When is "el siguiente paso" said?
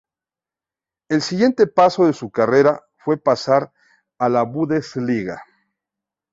1.09-2.07